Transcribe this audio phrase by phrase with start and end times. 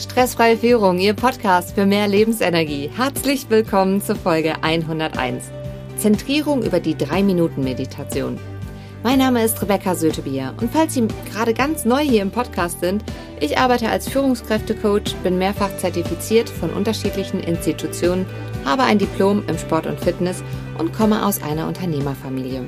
[0.00, 2.90] Stressfreie Führung, Ihr Podcast für mehr Lebensenergie.
[2.96, 5.50] Herzlich willkommen zur Folge 101.
[5.98, 8.40] Zentrierung über die 3-Minuten-Meditation.
[9.02, 13.04] Mein Name ist Rebecca Sötebier und falls Sie gerade ganz neu hier im Podcast sind,
[13.40, 18.24] ich arbeite als Führungskräftecoach, bin mehrfach zertifiziert von unterschiedlichen Institutionen,
[18.64, 20.42] habe ein Diplom im Sport und Fitness
[20.78, 22.64] und komme aus einer Unternehmerfamilie.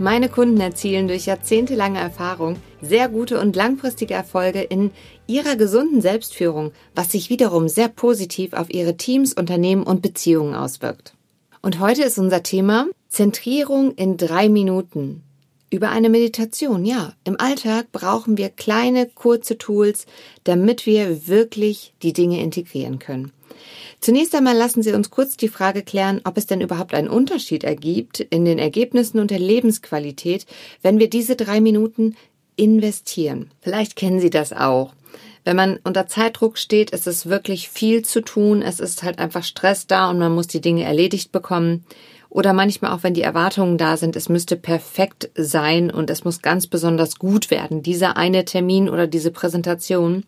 [0.00, 4.90] Meine Kunden erzielen durch jahrzehntelange Erfahrung sehr gute und langfristige Erfolge in
[5.26, 11.14] ihrer gesunden Selbstführung, was sich wiederum sehr positiv auf ihre Teams, Unternehmen und Beziehungen auswirkt.
[11.62, 15.22] Und heute ist unser Thema Zentrierung in drei Minuten.
[15.70, 17.12] Über eine Meditation, ja.
[17.24, 20.06] Im Alltag brauchen wir kleine, kurze Tools,
[20.44, 23.32] damit wir wirklich die Dinge integrieren können.
[24.00, 27.64] Zunächst einmal lassen Sie uns kurz die Frage klären, ob es denn überhaupt einen Unterschied
[27.64, 30.46] ergibt in den Ergebnissen und der Lebensqualität,
[30.82, 32.14] wenn wir diese drei Minuten
[32.58, 33.50] investieren.
[33.60, 34.92] Vielleicht kennen Sie das auch.
[35.44, 38.60] Wenn man unter Zeitdruck steht, ist es wirklich viel zu tun.
[38.60, 41.84] Es ist halt einfach Stress da und man muss die Dinge erledigt bekommen.
[42.28, 46.42] Oder manchmal auch, wenn die Erwartungen da sind, es müsste perfekt sein und es muss
[46.42, 50.24] ganz besonders gut werden, dieser eine Termin oder diese Präsentation,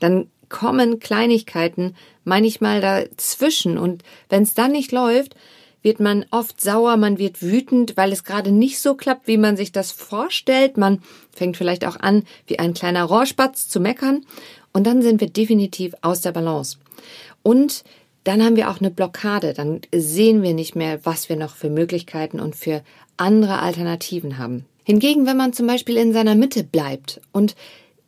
[0.00, 5.34] dann kommen Kleinigkeiten manchmal dazwischen und wenn es dann nicht läuft,
[5.82, 9.56] wird man oft sauer, man wird wütend, weil es gerade nicht so klappt, wie man
[9.56, 10.76] sich das vorstellt.
[10.76, 11.02] Man
[11.34, 14.24] fängt vielleicht auch an, wie ein kleiner Rohrspatz zu meckern
[14.72, 16.78] und dann sind wir definitiv aus der Balance.
[17.42, 17.84] Und
[18.24, 21.70] dann haben wir auch eine Blockade, dann sehen wir nicht mehr, was wir noch für
[21.70, 22.82] Möglichkeiten und für
[23.16, 24.64] andere Alternativen haben.
[24.84, 27.54] Hingegen, wenn man zum Beispiel in seiner Mitte bleibt und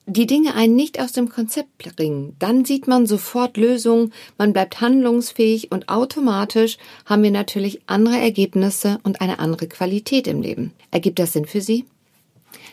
[0.07, 4.81] die Dinge einen nicht aus dem Konzept bringen, dann sieht man sofort Lösungen, man bleibt
[4.81, 10.73] handlungsfähig und automatisch haben wir natürlich andere Ergebnisse und eine andere Qualität im Leben.
[10.91, 11.87] Ergibt das Sinn für Sie?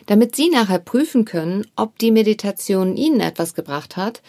[0.06, 4.20] Damit Sie nachher prüfen können, ob die Meditation Ihnen etwas gebracht hat,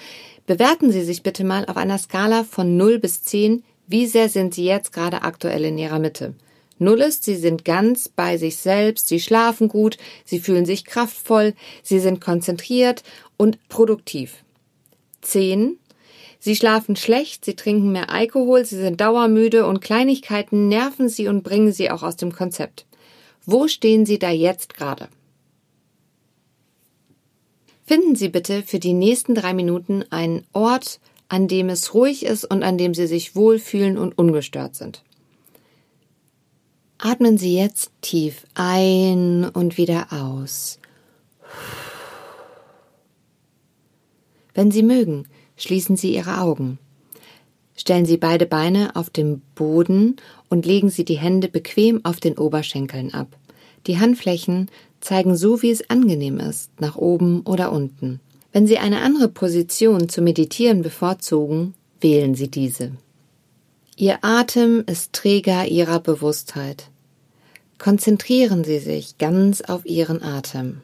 [0.45, 4.53] bewerten Sie sich bitte mal auf einer Skala von 0 bis 10, wie sehr sind
[4.53, 6.35] Sie jetzt gerade aktuell in Ihrer Mitte.
[6.79, 11.53] Null ist, sie sind ganz bei sich selbst, sie schlafen gut, sie fühlen sich kraftvoll,
[11.81, 13.03] sie sind konzentriert
[13.37, 14.43] und produktiv.
[15.21, 15.77] Zehn,
[16.39, 21.43] sie schlafen schlecht, sie trinken mehr Alkohol, sie sind dauermüde und Kleinigkeiten nerven sie und
[21.43, 22.85] bringen sie auch aus dem Konzept.
[23.45, 25.09] Wo stehen Sie da jetzt gerade?
[27.85, 32.45] Finden Sie bitte für die nächsten drei Minuten einen Ort, an dem es ruhig ist
[32.45, 35.03] und an dem Sie sich wohlfühlen und ungestört sind.
[37.05, 40.79] Atmen Sie jetzt tief ein und wieder aus.
[44.53, 45.27] Wenn Sie mögen,
[45.57, 46.79] schließen Sie Ihre Augen.
[47.75, 50.15] Stellen Sie beide Beine auf dem Boden
[50.49, 53.35] und legen Sie die Hände bequem auf den Oberschenkeln ab.
[53.85, 54.71] Die Handflächen
[55.01, 58.21] zeigen so, wie es angenehm ist, nach oben oder unten.
[58.53, 62.93] Wenn Sie eine andere Position zu meditieren bevorzugen, wählen Sie diese.
[63.97, 66.92] Ihr Atem ist Träger Ihrer Bewusstheit.
[67.83, 70.79] Konzentrieren Sie sich ganz auf Ihren Atem.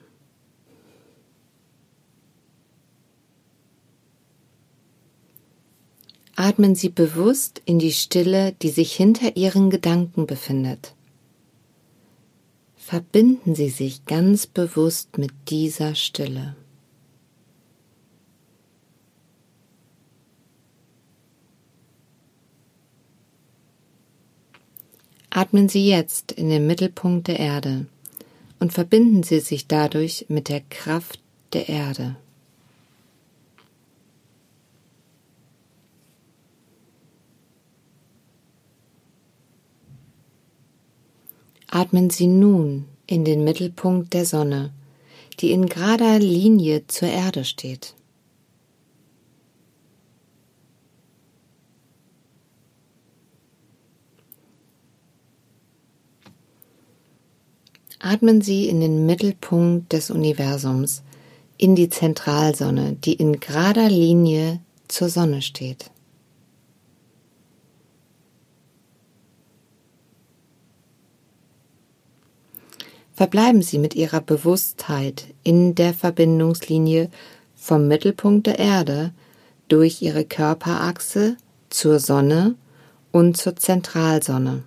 [6.35, 10.93] Atmen Sie bewusst in die Stille, die sich hinter Ihren Gedanken befindet.
[12.75, 16.57] Verbinden Sie sich ganz bewusst mit dieser Stille.
[25.31, 27.85] Atmen Sie jetzt in den Mittelpunkt der Erde
[28.59, 31.19] und verbinden Sie sich dadurch mit der Kraft
[31.53, 32.15] der Erde.
[41.67, 44.71] Atmen Sie nun in den Mittelpunkt der Sonne,
[45.39, 47.93] die in gerader Linie zur Erde steht.
[57.99, 61.03] Atmen Sie in den Mittelpunkt des Universums,
[61.57, 65.91] in die Zentralsonne, die in gerader Linie zur Sonne steht.
[73.13, 77.09] Verbleiben Sie mit Ihrer Bewusstheit in der Verbindungslinie
[77.53, 79.11] vom Mittelpunkt der Erde
[79.67, 81.35] durch Ihre Körperachse
[81.69, 82.55] zur Sonne
[83.11, 84.63] und zur Zentralsonne.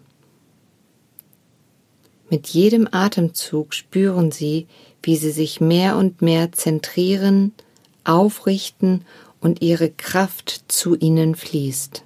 [2.32, 4.66] Mit jedem Atemzug spüren Sie,
[5.02, 7.52] wie Sie sich mehr und mehr zentrieren,
[8.04, 9.04] aufrichten
[9.42, 12.04] und Ihre Kraft zu Ihnen fließt.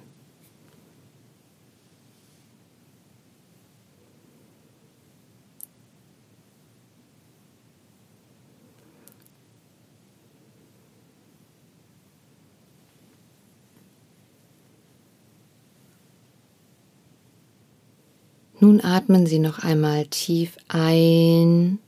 [18.59, 21.79] Nun atmen Sie noch einmal tief ein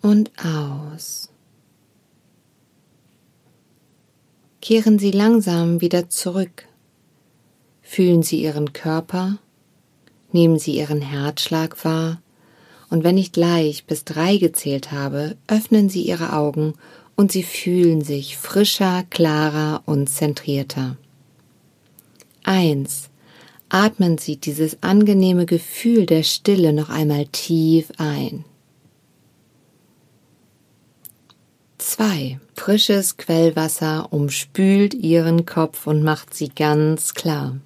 [0.00, 1.28] und aus.
[4.60, 6.68] Kehren Sie langsam wieder zurück.
[7.82, 9.38] Fühlen Sie Ihren Körper,
[10.30, 12.22] nehmen Sie Ihren Herzschlag wahr
[12.92, 16.74] und wenn ich gleich bis drei gezählt habe, öffnen Sie Ihre Augen
[17.16, 20.96] und Sie fühlen sich frischer, klarer und zentrierter.
[22.44, 23.08] Eins.
[23.74, 28.44] Atmen Sie dieses angenehme Gefühl der Stille noch einmal tief ein.
[31.78, 32.38] 2.
[32.54, 37.56] Frisches Quellwasser umspült Ihren Kopf und macht Sie ganz klar.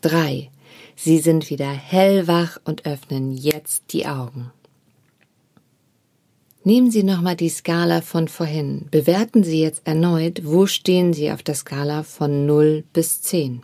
[0.00, 0.50] 3.
[0.96, 4.50] Sie sind wieder hellwach und öffnen jetzt die Augen.
[6.64, 8.88] Nehmen Sie nochmal die Skala von vorhin.
[8.90, 13.62] Bewerten Sie jetzt erneut, wo stehen Sie auf der Skala von 0 bis 10.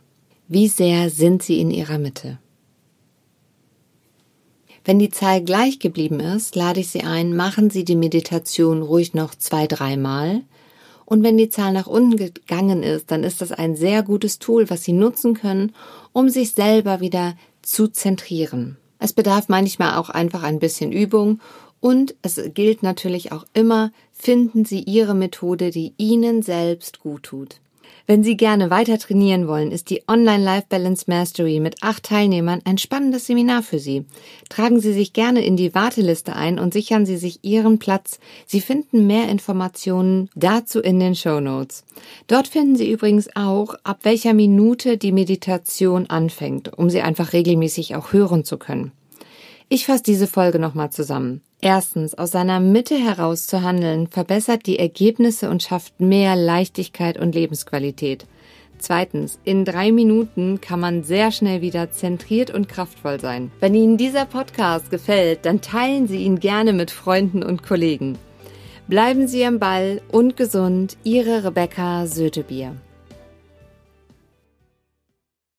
[0.49, 2.39] Wie sehr sind Sie in Ihrer Mitte?
[4.85, 9.13] Wenn die Zahl gleich geblieben ist, lade ich Sie ein, machen Sie die Meditation ruhig
[9.13, 10.43] noch zwei, dreimal.
[11.05, 14.71] Und wenn die Zahl nach unten gegangen ist, dann ist das ein sehr gutes Tool,
[14.71, 15.75] was Sie nutzen können,
[16.13, 18.77] um sich selber wieder zu zentrieren.
[19.01, 21.41] Es bedarf manchmal auch einfach ein bisschen Übung
[21.81, 27.61] und es gilt natürlich auch immer, finden Sie Ihre Methode, die Ihnen selbst gut tut.
[28.07, 32.61] Wenn Sie gerne weiter trainieren wollen, ist die Online Life Balance Mastery mit acht Teilnehmern
[32.65, 34.05] ein spannendes Seminar für Sie.
[34.49, 38.21] Tragen Sie sich gerne in die Warteliste ein und sichern Sie sich Ihren Platz.
[38.47, 41.85] Sie finden mehr Informationen dazu in den Show Notes.
[42.29, 47.97] Dort finden Sie übrigens auch, ab welcher Minute die Meditation anfängt, um sie einfach regelmäßig
[47.97, 48.93] auch hören zu können.
[49.69, 51.43] Ich fasse diese Folge nochmal zusammen.
[51.67, 57.35] Erstens, aus seiner Mitte heraus zu handeln, verbessert die Ergebnisse und schafft mehr Leichtigkeit und
[57.35, 58.25] Lebensqualität.
[58.79, 63.51] Zweitens, in drei Minuten kann man sehr schnell wieder zentriert und kraftvoll sein.
[63.59, 68.17] Wenn Ihnen dieser Podcast gefällt, dann teilen Sie ihn gerne mit Freunden und Kollegen.
[68.87, 72.77] Bleiben Sie am Ball und gesund, Ihre Rebecca Sötebier.